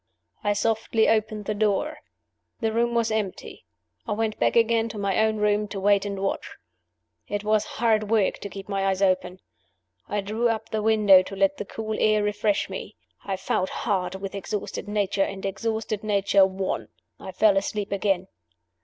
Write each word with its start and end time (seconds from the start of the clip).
I 0.43 0.53
softly 0.53 1.07
opened 1.07 1.45
the 1.45 1.53
door. 1.53 1.99
The 2.59 2.71
room 2.73 2.95
was 2.95 3.11
empty. 3.11 3.65
I 4.07 4.13
went 4.13 4.39
back 4.39 4.55
again 4.55 4.89
to 4.89 4.97
my 4.97 5.19
own 5.19 5.37
room 5.37 5.67
to 5.67 5.79
wait 5.79 6.07
and 6.07 6.19
watch. 6.19 6.55
It 7.27 7.43
was 7.43 7.65
hard 7.77 8.09
work 8.09 8.39
to 8.39 8.49
keep 8.49 8.67
my 8.67 8.85
eyes 8.87 9.03
open. 9.03 9.41
I 10.09 10.21
drew 10.21 10.49
up 10.49 10.69
the 10.69 10.81
window 10.81 11.21
to 11.21 11.35
let 11.35 11.57
the 11.57 11.65
cool 11.65 11.95
air 11.99 12.23
refresh 12.23 12.67
me; 12.67 12.95
I 13.25 13.37
fought 13.37 13.69
hard 13.69 14.15
with 14.15 14.33
exhausted 14.33 14.87
nature, 14.87 15.21
and 15.21 15.45
exhausted 15.45 16.03
nature 16.03 16.47
won. 16.47 16.87
I 17.19 17.31
fell 17.31 17.55
asleep 17.55 17.91
again. 17.91 18.27